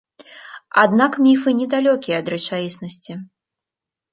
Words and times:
Аднак 0.83 1.11
міфы 1.27 1.53
недалёкія 1.59 2.15
ад 2.25 2.33
рэчаіснасці. 2.35 3.13